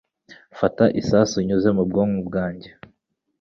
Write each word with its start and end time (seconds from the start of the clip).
Fata 0.59 0.85
isasu 1.01 1.33
unyuze 1.41 1.69
mu 1.75 1.83
bwonko 1.89 2.21
bwanjye 2.29 2.69